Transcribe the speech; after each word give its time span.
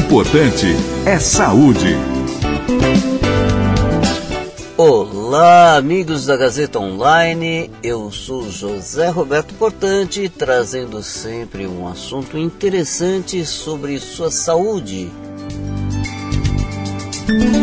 importante 0.00 0.66
é 1.04 1.18
saúde. 1.18 1.94
Olá, 4.76 5.76
amigos 5.76 6.24
da 6.24 6.38
Gazeta 6.38 6.78
Online. 6.78 7.70
Eu 7.82 8.10
sou 8.10 8.50
José 8.50 9.10
Roberto 9.10 9.52
Portante, 9.54 10.26
trazendo 10.30 11.02
sempre 11.02 11.66
um 11.66 11.86
assunto 11.86 12.38
interessante 12.38 13.44
sobre 13.44 13.98
sua 14.00 14.30
saúde. 14.30 15.12
E 17.28 17.59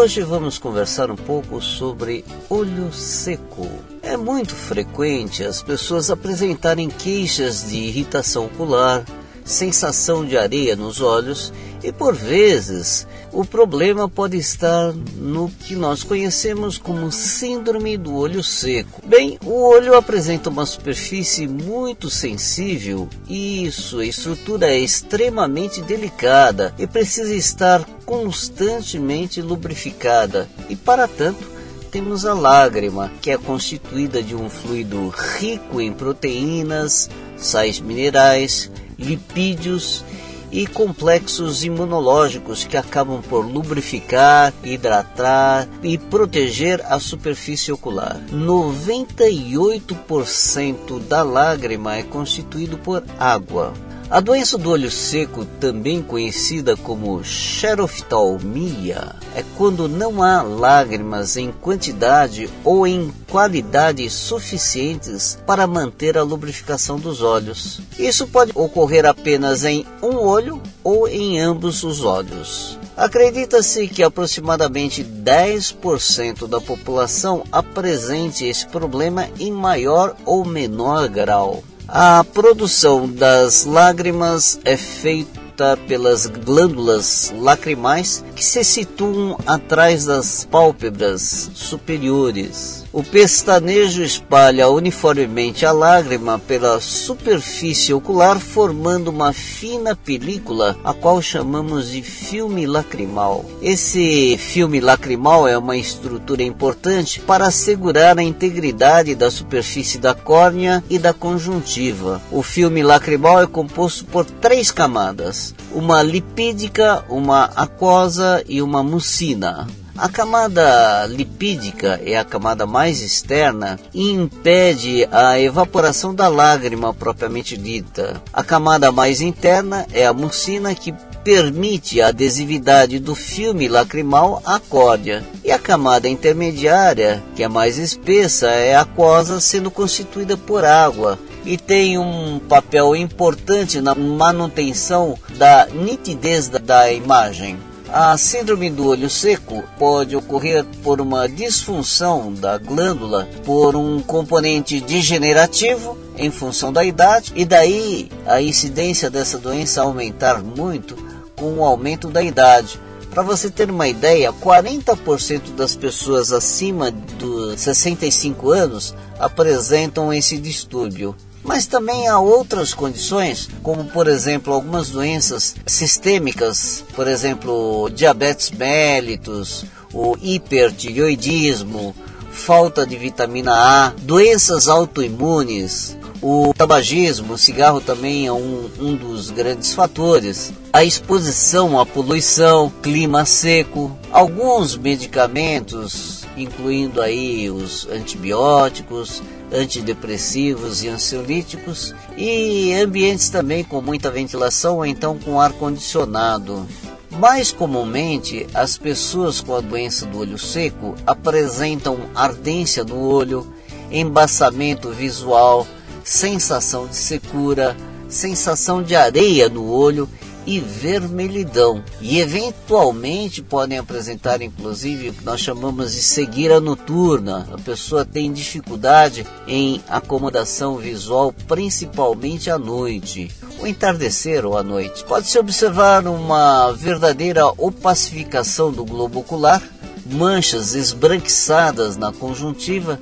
hoje 0.00 0.22
vamos 0.22 0.56
conversar 0.56 1.10
um 1.10 1.16
pouco 1.16 1.60
sobre 1.60 2.24
olho 2.48 2.90
seco. 2.90 3.68
É 4.02 4.16
muito 4.16 4.54
frequente 4.54 5.44
as 5.44 5.62
pessoas 5.62 6.10
apresentarem 6.10 6.88
queixas 6.88 7.68
de 7.68 7.76
irritação 7.76 8.46
ocular, 8.46 9.04
sensação 9.44 10.24
de 10.24 10.36
areia 10.36 10.76
nos 10.76 11.00
olhos 11.00 11.52
e 11.82 11.92
por 11.92 12.14
vezes 12.14 13.06
o 13.32 13.44
problema 13.44 14.08
pode 14.08 14.36
estar 14.36 14.92
no 15.16 15.48
que 15.48 15.74
nós 15.74 16.02
conhecemos 16.02 16.76
como 16.76 17.12
síndrome 17.12 17.96
do 17.96 18.14
olho 18.14 18.42
seco. 18.42 19.00
Bem, 19.06 19.38
o 19.44 19.62
olho 19.62 19.94
apresenta 19.94 20.50
uma 20.50 20.66
superfície 20.66 21.46
muito 21.46 22.10
sensível 22.10 23.08
e 23.28 23.70
sua 23.70 24.04
estrutura 24.04 24.66
é 24.66 24.78
extremamente 24.78 25.80
delicada 25.82 26.74
e 26.78 26.86
precisa 26.86 27.34
estar 27.34 27.84
constantemente 28.04 29.40
lubrificada. 29.40 30.48
E 30.68 30.76
para 30.76 31.06
tanto, 31.06 31.60
temos 31.90 32.24
a 32.24 32.34
lágrima, 32.34 33.10
que 33.20 33.30
é 33.30 33.36
constituída 33.36 34.22
de 34.22 34.34
um 34.34 34.48
fluido 34.48 35.08
rico 35.08 35.80
em 35.80 35.92
proteínas, 35.92 37.10
sais 37.36 37.80
minerais, 37.80 38.70
lipídios 39.00 40.04
e 40.52 40.66
complexos 40.66 41.64
imunológicos 41.64 42.64
que 42.64 42.76
acabam 42.76 43.22
por 43.22 43.46
lubrificar, 43.46 44.52
hidratar 44.64 45.68
e 45.82 45.96
proteger 45.96 46.82
a 46.86 46.98
superfície 46.98 47.72
ocular. 47.72 48.20
98% 48.32 50.98
da 51.00 51.22
lágrima 51.22 51.96
é 51.96 52.02
constituído 52.02 52.76
por 52.78 53.04
água. 53.18 53.72
A 54.10 54.18
doença 54.18 54.58
do 54.58 54.70
olho 54.70 54.90
seco, 54.90 55.44
também 55.60 56.02
conhecida 56.02 56.76
como 56.76 57.22
xeroftalmia, 57.22 59.14
é 59.36 59.44
quando 59.56 59.88
não 59.88 60.20
há 60.20 60.42
lágrimas 60.42 61.36
em 61.36 61.52
quantidade 61.52 62.50
ou 62.64 62.88
em 62.88 63.14
qualidade 63.28 64.10
suficientes 64.10 65.38
para 65.46 65.64
manter 65.64 66.18
a 66.18 66.24
lubrificação 66.24 66.98
dos 66.98 67.22
olhos. 67.22 67.80
Isso 67.96 68.26
pode 68.26 68.50
ocorrer 68.52 69.06
apenas 69.06 69.64
em 69.64 69.86
um 70.02 70.16
olho 70.16 70.60
ou 70.82 71.06
em 71.06 71.40
ambos 71.40 71.84
os 71.84 72.02
olhos. 72.04 72.80
Acredita-se 72.96 73.86
que 73.86 74.02
aproximadamente 74.02 75.04
10% 75.04 76.48
da 76.48 76.60
população 76.60 77.44
apresente 77.52 78.44
esse 78.44 78.66
problema 78.66 79.28
em 79.38 79.52
maior 79.52 80.16
ou 80.26 80.44
menor 80.44 81.08
grau. 81.08 81.62
A 81.92 82.22
produção 82.22 83.08
das 83.08 83.64
lágrimas 83.64 84.60
é 84.64 84.76
feita 84.76 85.76
pelas 85.88 86.24
glândulas 86.24 87.34
lacrimais 87.36 88.24
que 88.36 88.44
se 88.44 88.62
situam 88.62 89.36
atrás 89.44 90.04
das 90.04 90.44
pálpebras 90.44 91.50
superiores. 91.52 92.84
O 92.92 93.04
pestanejo 93.04 94.02
espalha 94.02 94.68
uniformemente 94.68 95.64
a 95.64 95.70
lágrima 95.70 96.40
pela 96.40 96.80
superfície 96.80 97.94
ocular, 97.94 98.40
formando 98.40 99.08
uma 99.08 99.32
fina 99.32 99.94
película, 99.94 100.76
a 100.82 100.92
qual 100.92 101.22
chamamos 101.22 101.92
de 101.92 102.02
filme 102.02 102.66
lacrimal. 102.66 103.44
Esse 103.62 104.36
filme 104.38 104.80
lacrimal 104.80 105.46
é 105.46 105.56
uma 105.56 105.76
estrutura 105.76 106.42
importante 106.42 107.20
para 107.20 107.46
assegurar 107.46 108.18
a 108.18 108.24
integridade 108.24 109.14
da 109.14 109.30
superfície 109.30 109.96
da 109.96 110.12
córnea 110.12 110.82
e 110.90 110.98
da 110.98 111.12
conjuntiva. 111.12 112.20
O 112.32 112.42
filme 112.42 112.82
lacrimal 112.82 113.40
é 113.40 113.46
composto 113.46 114.04
por 114.04 114.24
três 114.24 114.72
camadas: 114.72 115.54
uma 115.72 116.02
lipídica, 116.02 117.04
uma 117.08 117.44
aquosa 117.54 118.42
e 118.48 118.60
uma 118.60 118.82
mucina. 118.82 119.68
A 120.00 120.08
camada 120.08 121.04
lipídica 121.08 122.00
é 122.02 122.16
a 122.16 122.24
camada 122.24 122.64
mais 122.64 123.02
externa 123.02 123.78
e 123.92 124.10
impede 124.10 125.06
a 125.12 125.38
evaporação 125.38 126.14
da 126.14 126.26
lágrima 126.26 126.94
propriamente 126.94 127.54
dita. 127.54 128.22
A 128.32 128.42
camada 128.42 128.90
mais 128.90 129.20
interna 129.20 129.86
é 129.92 130.06
a 130.06 130.14
mucina 130.14 130.74
que 130.74 130.94
permite 131.22 132.00
a 132.00 132.06
adesividade 132.06 132.98
do 132.98 133.14
filme 133.14 133.68
lacrimal 133.68 134.42
à 134.46 134.58
córnea. 134.58 135.22
E 135.44 135.52
a 135.52 135.58
camada 135.58 136.08
intermediária, 136.08 137.22
que 137.36 137.42
é 137.42 137.48
mais 137.48 137.76
espessa, 137.76 138.46
é 138.46 138.74
aquosa, 138.74 139.38
sendo 139.38 139.70
constituída 139.70 140.34
por 140.34 140.64
água 140.64 141.18
e 141.44 141.58
tem 141.58 141.98
um 141.98 142.38
papel 142.38 142.96
importante 142.96 143.82
na 143.82 143.94
manutenção 143.94 145.18
da 145.36 145.66
nitidez 145.66 146.48
da 146.48 146.90
imagem. 146.90 147.58
A 147.92 148.16
síndrome 148.16 148.70
do 148.70 148.86
olho 148.86 149.10
seco 149.10 149.64
pode 149.76 150.14
ocorrer 150.14 150.64
por 150.80 151.00
uma 151.00 151.28
disfunção 151.28 152.32
da 152.32 152.56
glândula, 152.56 153.28
por 153.44 153.74
um 153.74 154.00
componente 154.00 154.80
degenerativo 154.80 155.98
em 156.16 156.30
função 156.30 156.72
da 156.72 156.84
idade, 156.84 157.32
e 157.34 157.44
daí 157.44 158.08
a 158.24 158.40
incidência 158.40 159.10
dessa 159.10 159.38
doença 159.38 159.82
aumentar 159.82 160.40
muito 160.40 160.96
com 161.34 161.54
o 161.54 161.64
aumento 161.64 162.06
da 162.06 162.22
idade. 162.22 162.78
Para 163.10 163.24
você 163.24 163.50
ter 163.50 163.68
uma 163.68 163.88
ideia, 163.88 164.32
40% 164.32 165.56
das 165.56 165.74
pessoas 165.74 166.30
acima 166.32 166.92
dos 166.92 167.60
65 167.60 168.52
anos 168.52 168.94
apresentam 169.18 170.12
esse 170.12 170.38
distúrbio. 170.38 171.16
Mas 171.42 171.66
também 171.66 172.06
há 172.08 172.18
outras 172.18 172.74
condições, 172.74 173.48
como 173.62 173.84
por 173.84 174.06
exemplo 174.06 174.52
algumas 174.52 174.90
doenças 174.90 175.56
sistêmicas, 175.66 176.84
por 176.94 177.08
exemplo, 177.08 177.88
diabetes 177.90 178.50
mellitus, 178.50 179.64
o 179.92 180.16
hipertireoidismo, 180.20 181.94
falta 182.30 182.86
de 182.86 182.96
vitamina 182.96 183.52
A, 183.52 183.92
doenças 184.02 184.68
autoimunes, 184.68 185.96
o 186.22 186.52
tabagismo, 186.54 187.34
o 187.34 187.38
cigarro 187.38 187.80
também 187.80 188.26
é 188.26 188.32
um, 188.32 188.70
um 188.78 188.94
dos 188.94 189.30
grandes 189.30 189.72
fatores. 189.72 190.52
A 190.72 190.84
exposição 190.84 191.80
à 191.80 191.86
poluição, 191.86 192.70
clima 192.82 193.24
seco, 193.24 193.96
alguns 194.12 194.76
medicamentos, 194.76 196.24
incluindo 196.36 197.00
aí 197.00 197.50
os 197.50 197.88
antibióticos, 197.88 199.22
antidepressivos 199.52 200.82
e 200.82 200.88
ansiolíticos 200.88 201.94
e 202.16 202.72
ambientes 202.74 203.28
também 203.28 203.64
com 203.64 203.80
muita 203.80 204.10
ventilação 204.10 204.76
ou 204.76 204.86
então 204.86 205.18
com 205.18 205.40
ar 205.40 205.52
condicionado. 205.52 206.66
Mais 207.10 207.50
comumente, 207.50 208.46
as 208.54 208.78
pessoas 208.78 209.40
com 209.40 209.54
a 209.54 209.60
doença 209.60 210.06
do 210.06 210.18
olho 210.18 210.38
seco 210.38 210.94
apresentam 211.06 211.98
ardência 212.14 212.84
no 212.84 213.00
olho, 213.00 213.52
embaçamento 213.90 214.90
visual, 214.90 215.66
sensação 216.04 216.86
de 216.86 216.96
secura, 216.96 217.76
sensação 218.08 218.82
de 218.82 218.94
areia 218.94 219.48
no 219.48 219.68
olho 219.70 220.08
e 220.46 220.58
vermelhidão. 220.60 221.82
E 222.00 222.18
eventualmente 222.20 223.42
podem 223.42 223.78
apresentar 223.78 224.42
inclusive 224.42 225.10
o 225.10 225.12
que 225.12 225.24
nós 225.24 225.40
chamamos 225.40 225.92
de 225.92 226.02
cegueira 226.02 226.60
noturna. 226.60 227.48
A 227.52 227.58
pessoa 227.58 228.04
tem 228.04 228.32
dificuldade 228.32 229.26
em 229.46 229.80
acomodação 229.88 230.76
visual, 230.76 231.34
principalmente 231.46 232.50
à 232.50 232.58
noite, 232.58 233.30
o 233.60 233.66
entardecer 233.66 234.44
ou 234.46 234.56
à 234.56 234.62
noite. 234.62 235.04
Pode-se 235.04 235.38
observar 235.38 236.06
uma 236.06 236.72
verdadeira 236.72 237.46
opacificação 237.58 238.72
do 238.72 238.84
globo 238.84 239.20
ocular, 239.20 239.62
manchas 240.06 240.74
esbranquiçadas 240.74 241.96
na 241.96 242.12
conjuntiva 242.12 242.98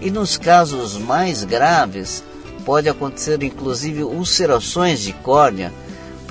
e 0.00 0.10
nos 0.10 0.36
casos 0.36 0.96
mais 0.96 1.44
graves 1.44 2.22
pode 2.64 2.88
acontecer 2.88 3.42
inclusive 3.42 4.04
ulcerações 4.04 5.00
de 5.00 5.12
córnea 5.12 5.72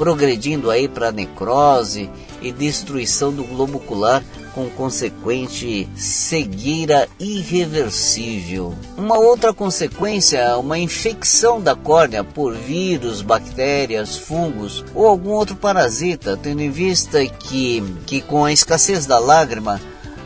progredindo 0.01 0.71
aí 0.71 0.87
para 0.87 1.11
necrose 1.11 2.09
e 2.41 2.51
destruição 2.51 3.31
do 3.31 3.43
globo 3.43 3.77
ocular 3.77 4.23
com 4.51 4.67
consequente 4.67 5.87
cegueira 5.95 7.07
irreversível. 7.19 8.73
Uma 8.97 9.19
outra 9.19 9.53
consequência 9.53 10.39
é 10.39 10.55
uma 10.55 10.79
infecção 10.79 11.61
da 11.61 11.75
córnea 11.75 12.23
por 12.23 12.55
vírus, 12.55 13.21
bactérias, 13.21 14.17
fungos 14.17 14.83
ou 14.95 15.05
algum 15.05 15.29
outro 15.29 15.55
parasita, 15.55 16.35
tendo 16.35 16.63
em 16.63 16.71
vista 16.71 17.23
que, 17.23 17.83
que 18.07 18.21
com 18.21 18.43
a 18.43 18.51
escassez 18.51 19.05
da 19.05 19.19
lágrima 19.19 19.79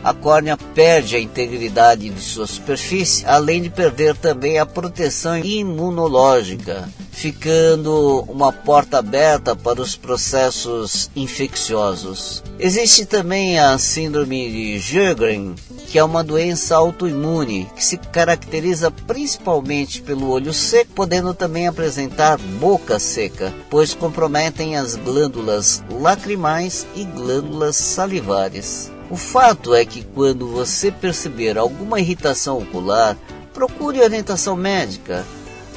a 0.06 0.14
córnea 0.14 0.56
perde 0.56 1.16
a 1.16 1.20
integridade 1.20 2.08
de 2.08 2.20
sua 2.20 2.46
superfície, 2.46 3.26
além 3.26 3.60
de 3.60 3.68
perder 3.68 4.16
também 4.16 4.56
a 4.56 4.64
proteção 4.64 5.36
imunológica 5.36 6.88
ficando 7.10 8.20
uma 8.28 8.52
porta 8.52 8.98
aberta 8.98 9.56
para 9.56 9.80
os 9.80 9.96
processos 9.96 11.10
infecciosos. 11.16 12.44
Existe 12.58 13.06
também 13.06 13.58
a 13.58 13.76
síndrome 13.78 14.50
de 14.50 14.78
Sjögren, 14.78 15.54
que 15.88 15.98
é 15.98 16.04
uma 16.04 16.22
doença 16.22 16.76
autoimune 16.76 17.66
que 17.74 17.82
se 17.82 17.96
caracteriza 17.96 18.90
principalmente 18.90 20.02
pelo 20.02 20.28
olho 20.28 20.52
seco, 20.52 20.92
podendo 20.94 21.32
também 21.32 21.66
apresentar 21.66 22.38
boca 22.60 22.98
seca, 22.98 23.52
pois 23.70 23.94
comprometem 23.94 24.76
as 24.76 24.94
glândulas 24.94 25.82
lacrimais 25.90 26.86
e 26.94 27.02
glândulas 27.02 27.76
salivares. 27.76 28.94
O 29.10 29.16
fato 29.16 29.74
é 29.74 29.84
que 29.84 30.02
quando 30.02 30.48
você 30.48 30.90
perceber 30.90 31.56
alguma 31.56 32.00
irritação 32.00 32.58
ocular, 32.58 33.16
procure 33.52 34.00
orientação 34.00 34.56
médica 34.56 35.24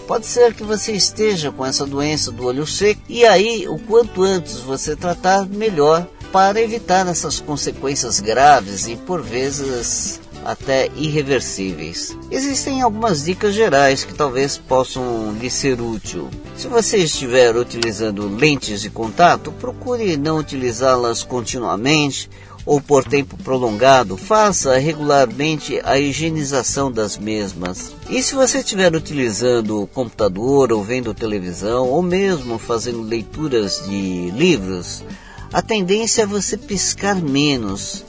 Pode 0.09 0.25
ser 0.25 0.55
que 0.55 0.63
você 0.63 0.93
esteja 0.93 1.51
com 1.51 1.63
essa 1.63 1.85
doença 1.85 2.31
do 2.31 2.43
olho 2.47 2.65
seco 2.65 2.99
e 3.07 3.23
aí, 3.23 3.67
o 3.67 3.77
quanto 3.77 4.23
antes 4.23 4.55
você 4.55 4.95
tratar, 4.95 5.45
melhor 5.45 6.03
para 6.31 6.59
evitar 6.59 7.05
essas 7.05 7.39
consequências 7.39 8.19
graves 8.19 8.87
e 8.87 8.95
por 8.95 9.21
vezes 9.21 10.19
até 10.43 10.89
irreversíveis. 10.95 12.17
Existem 12.31 12.81
algumas 12.81 13.23
dicas 13.23 13.53
gerais 13.53 14.03
que 14.03 14.15
talvez 14.15 14.57
possam 14.57 15.31
lhe 15.39 15.51
ser 15.51 15.79
útil. 15.79 16.27
Se 16.57 16.67
você 16.67 16.97
estiver 16.97 17.55
utilizando 17.55 18.27
lentes 18.35 18.81
de 18.81 18.89
contato, 18.89 19.51
procure 19.51 20.17
não 20.17 20.39
utilizá-las 20.39 21.21
continuamente 21.21 22.27
ou 22.65 22.79
por 22.79 23.03
tempo 23.03 23.37
prolongado, 23.37 24.17
faça 24.17 24.77
regularmente 24.77 25.79
a 25.83 25.99
higienização 25.99 26.91
das 26.91 27.17
mesmas. 27.17 27.93
E 28.09 28.21
se 28.21 28.35
você 28.35 28.59
estiver 28.59 28.93
utilizando 28.95 29.81
o 29.81 29.87
computador 29.87 30.71
ou 30.71 30.83
vendo 30.83 31.13
televisão 31.13 31.87
ou 31.87 32.01
mesmo 32.01 32.57
fazendo 32.57 33.01
leituras 33.01 33.83
de 33.87 34.31
livros, 34.31 35.03
a 35.51 35.61
tendência 35.61 36.23
é 36.23 36.25
você 36.25 36.57
piscar 36.57 37.15
menos. 37.15 38.05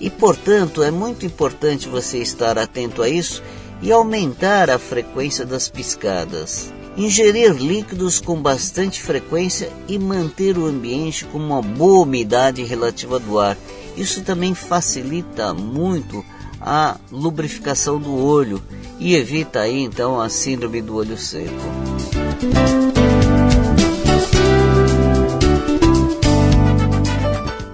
E 0.00 0.08
portanto, 0.08 0.82
é 0.82 0.90
muito 0.90 1.26
importante 1.26 1.88
você 1.88 2.18
estar 2.18 2.58
atento 2.58 3.02
a 3.02 3.08
isso 3.08 3.42
e 3.82 3.92
aumentar 3.92 4.70
a 4.70 4.78
frequência 4.78 5.44
das 5.44 5.68
piscadas. 5.68 6.72
Ingerir 6.96 7.52
líquidos 7.52 8.18
com 8.18 8.42
bastante 8.42 9.00
frequência 9.00 9.70
e 9.86 9.98
manter 9.98 10.58
o 10.58 10.66
ambiente 10.66 11.24
com 11.26 11.38
uma 11.38 11.62
boa 11.62 12.02
umidade 12.02 12.62
relativa 12.64 13.18
do 13.18 13.38
ar 13.38 13.56
isso 13.96 14.22
também 14.22 14.54
facilita 14.54 15.54
muito 15.54 16.24
a 16.60 16.96
lubrificação 17.10 17.98
do 17.98 18.14
olho 18.14 18.62
e 18.98 19.14
evita 19.14 19.60
aí 19.60 19.80
então 19.80 20.20
a 20.20 20.28
síndrome 20.28 20.82
do 20.82 20.96
olho 20.96 21.16
seco. 21.16 21.54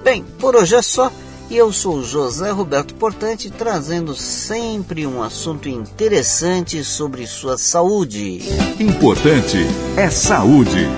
Bem, 0.05 0.25
por 0.39 0.55
hoje 0.55 0.77
é 0.77 0.83
só. 0.83 1.11
E 1.49 1.57
eu 1.57 1.73
sou 1.73 2.03
José 2.03 2.51
Roberto 2.51 2.93
Portante, 2.95 3.51
trazendo 3.51 4.17
sempre 4.17 5.07
um 5.07 5.23
assunto 5.23 5.69
interessante 5.69 6.83
sobre 6.83 7.25
sua 7.25 7.57
saúde. 7.57 8.41
Importante 8.81 9.59
é 9.97 10.11
saúde. 10.11 10.89